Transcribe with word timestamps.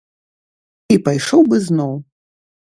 І 0.95 0.97
пайшоў 1.09 1.41
бы 1.53 1.63
зноў. 1.69 1.93